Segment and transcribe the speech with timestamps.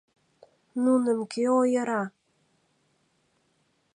[0.83, 2.03] Нуным кӧ ойыра!